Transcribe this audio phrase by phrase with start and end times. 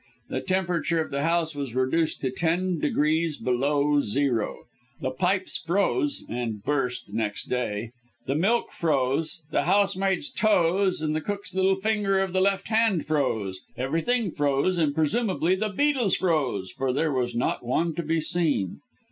[0.29, 4.63] The temperature of the house was reduced to ten degrees below zero;
[4.99, 7.91] the pipes froze (and burst next day),
[8.25, 13.05] the milk froze, the housemaid's toes and the cook's little finger of the left hand
[13.05, 18.19] froze, everything froze; and presumably the beetles froze, for there was not one to be
[18.19, 18.79] seen.